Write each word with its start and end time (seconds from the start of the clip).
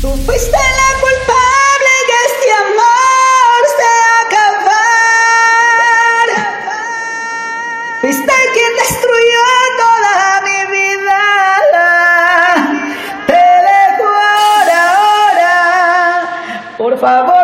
Tú 0.00 0.14
fuiste 0.14 0.56
la 0.56 0.90
culpable 1.00 1.92
que 2.06 2.16
este 2.26 2.48
amor 2.52 3.60
se 3.76 3.88
acabar. 4.22 4.78
Fuiste 8.00 8.32
quien 8.54 8.72
destruyó 8.76 9.46
toda 9.76 10.16
mi 10.46 10.60
vida. 10.70 11.22
Te 13.26 13.42
dejo 13.68 14.08
ahora, 14.08 14.78
ahora. 14.94 15.54
Por 16.76 16.94
favor. 16.96 17.37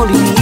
morir. 0.00 0.39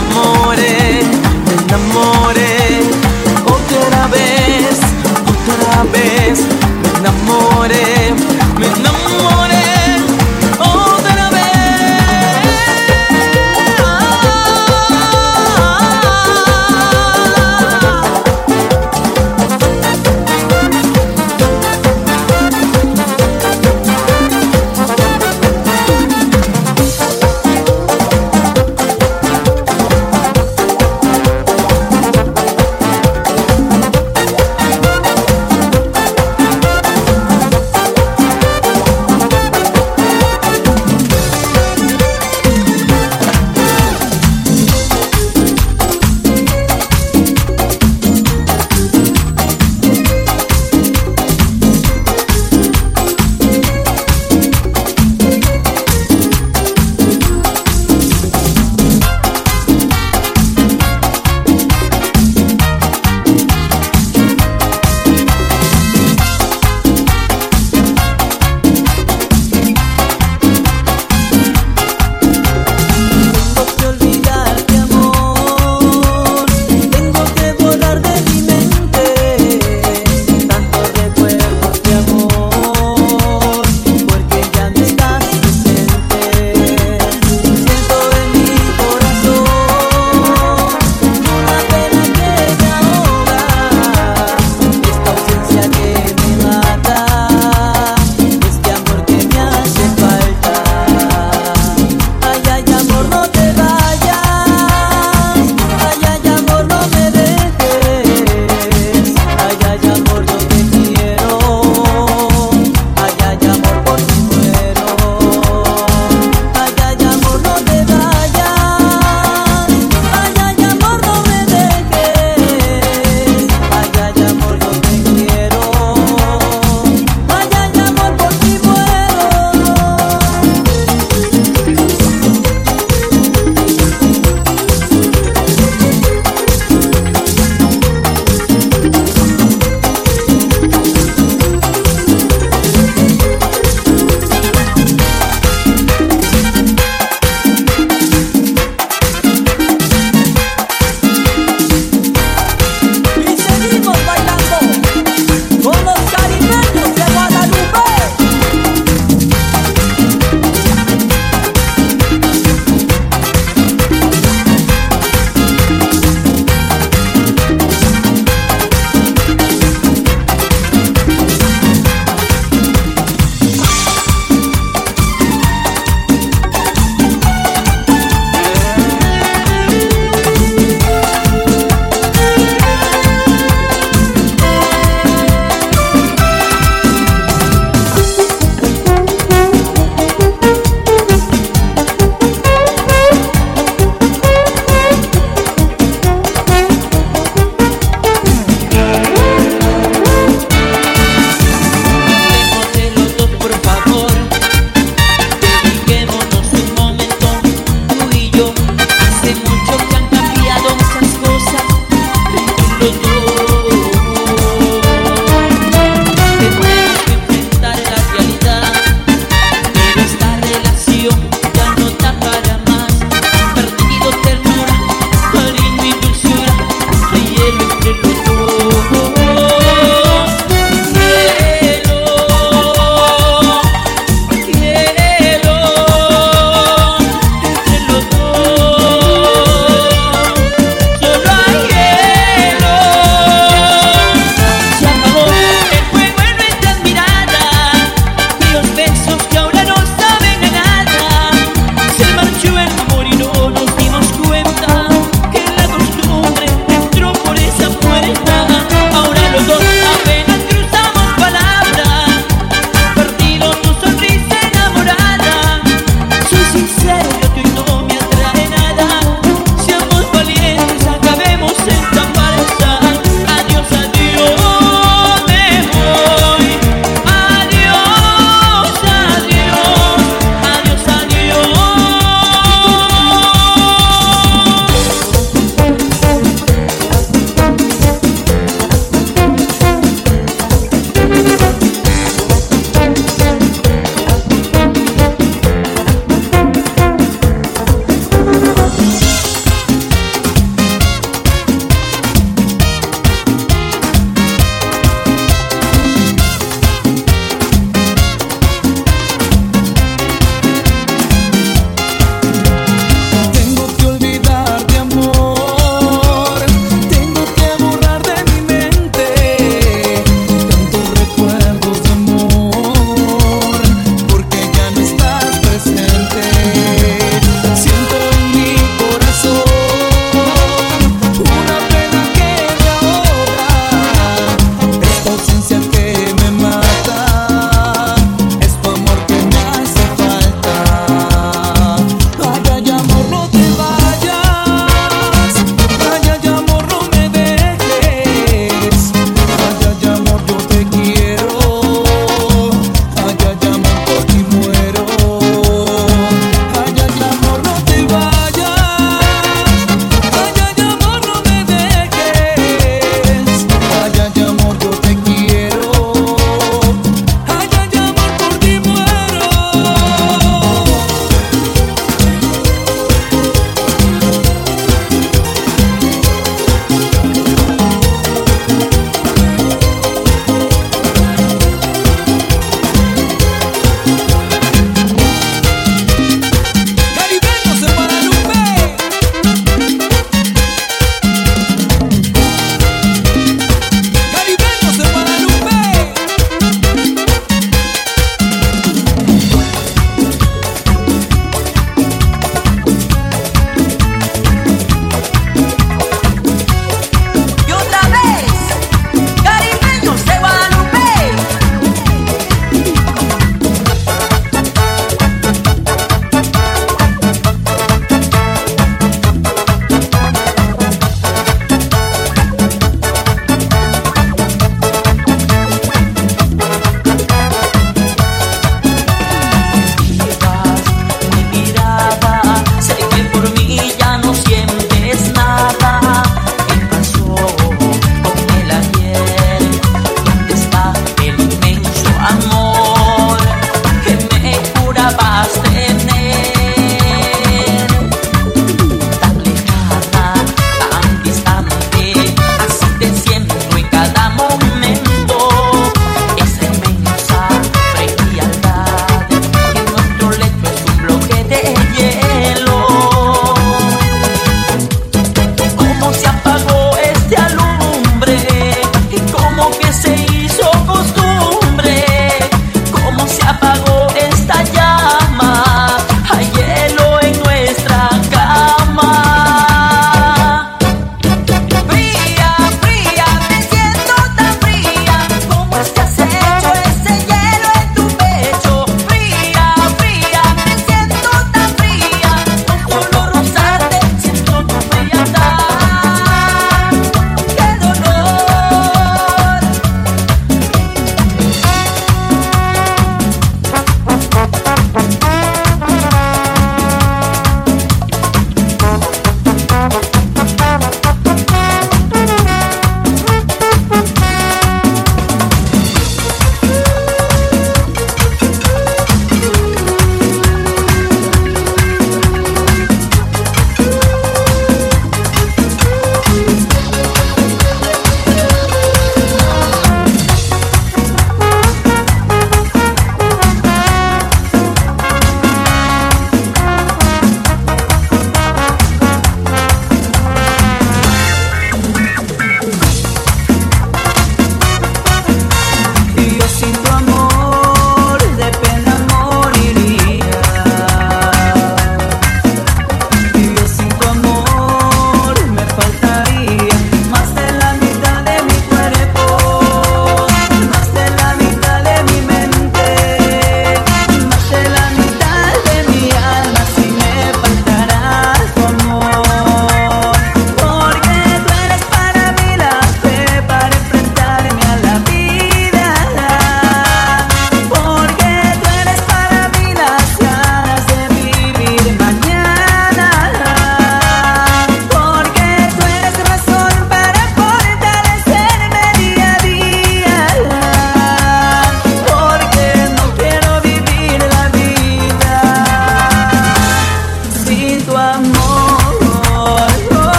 enamoré, 0.00 1.02
me 1.46 1.74
enamoré. 1.74 2.19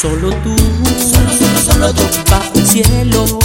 Solo 0.00 0.30
tú, 0.36 0.56
solo, 0.56 1.30
solo, 1.30 1.60
solo 1.60 1.92
tú, 1.92 2.02
bajo 2.30 2.54
el 2.54 2.66
cielo. 2.66 3.38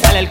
Sale 0.00 0.20
el 0.20 0.28